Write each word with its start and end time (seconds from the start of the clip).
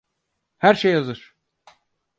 Her 0.57 0.75
şey 0.75 0.93
hazır. 0.93 1.35